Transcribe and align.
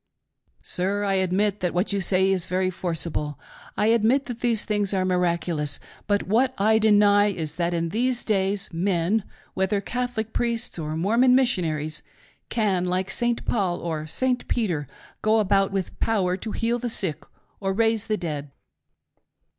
L. 0.01 0.45
P.: 0.45 0.59
Sir, 0.63 1.03
I 1.03 1.13
admit 1.13 1.59
that 1.59 1.75
what 1.75 1.93
you 1.93 2.01
say 2.01 2.31
is 2.31 2.47
very 2.47 2.71
forcible. 2.71 3.39
I 3.77 3.85
admit 3.93 4.25
that 4.25 4.39
these 4.39 4.65
things 4.65 4.95
are 4.95 5.05
miraculous; 5.05 5.79
but 6.07 6.23
what 6.23 6.55
I 6.57 6.79
deny 6.79 7.27
is 7.27 7.57
that, 7.57 7.75
in 7.75 7.89
these 7.89 8.25
days, 8.25 8.67
men,— 8.73 9.23
whether 9.53 9.79
Catholic 9.79 10.33
priests, 10.33 10.79
or 10.79 10.95
Mor 10.97 11.17
mon 11.17 11.35
Missionaries,— 11.35 12.01
can 12.57 12.85
like 12.85 13.11
St. 13.11 13.45
Paul, 13.45 13.77
or 13.79 14.07
St. 14.07 14.47
Peter, 14.47 14.87
go 15.21 15.37
about 15.39 15.71
with 15.71 15.99
power 15.99 16.35
to 16.35 16.51
heal 16.51 16.79
the 16.79 16.89
sick 16.89 17.23
or 17.59 17.71
raise 17.71 18.07
the 18.07 18.17
dead. 18.17 18.49